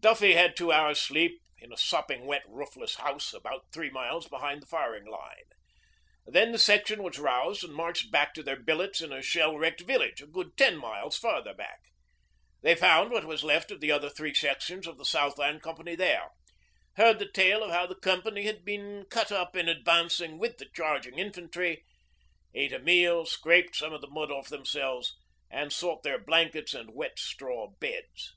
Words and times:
Duffy 0.00 0.34
had 0.34 0.56
two 0.56 0.70
hours' 0.70 1.00
sleep 1.02 1.42
in 1.58 1.72
a 1.72 1.76
sopping 1.76 2.24
wet 2.24 2.44
roofless 2.46 2.94
house, 2.94 3.34
about 3.34 3.72
three 3.72 3.90
miles 3.90 4.28
behind 4.28 4.62
the 4.62 4.66
firing 4.66 5.04
line. 5.04 5.46
Then 6.24 6.52
the 6.52 6.58
section 6.58 7.02
was 7.02 7.18
roused 7.18 7.64
and 7.64 7.74
marched 7.74 8.12
back 8.12 8.32
to 8.34 8.44
their 8.44 8.58
billets 8.60 9.00
in 9.00 9.12
a 9.12 9.20
shell 9.22 9.58
wrecked 9.58 9.80
village, 9.80 10.22
a 10.22 10.28
good 10.28 10.56
ten 10.56 10.76
miles 10.76 11.18
farther 11.18 11.52
back. 11.52 11.80
They 12.62 12.76
found 12.76 13.10
what 13.10 13.24
was 13.24 13.42
left 13.42 13.72
of 13.72 13.80
the 13.80 13.90
other 13.90 14.08
three 14.08 14.32
sections 14.32 14.86
of 14.86 14.98
the 14.98 15.04
Southland 15.04 15.62
Company 15.64 15.96
there, 15.96 16.30
heard 16.94 17.18
the 17.18 17.28
tale 17.28 17.64
of 17.64 17.72
how 17.72 17.88
the 17.88 17.96
Company 17.96 18.44
had 18.44 18.64
been 18.64 19.04
cut 19.10 19.32
up 19.32 19.56
in 19.56 19.68
advancing 19.68 20.38
with 20.38 20.58
the 20.58 20.68
charging 20.72 21.18
infantry, 21.18 21.84
ate 22.54 22.72
a 22.72 22.78
meal, 22.78 23.26
scraped 23.26 23.74
some 23.74 23.92
of 23.92 24.00
the 24.00 24.06
mud 24.08 24.30
off 24.30 24.48
themselves, 24.48 25.18
and 25.50 25.72
sought 25.72 26.04
their 26.04 26.20
blankets 26.20 26.72
and 26.72 26.94
wet 26.94 27.18
straw 27.18 27.70
beds. 27.80 28.36